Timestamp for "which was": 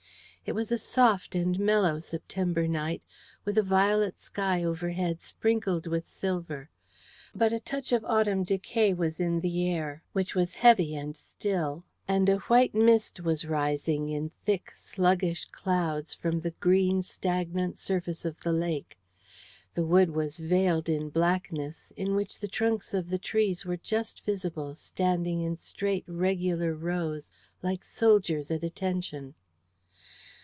10.11-10.55